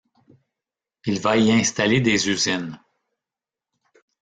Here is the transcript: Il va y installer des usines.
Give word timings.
Il 1.05 1.19
va 1.19 1.37
y 1.37 1.51
installer 1.51 2.01
des 2.01 2.27
usines. 2.27 2.79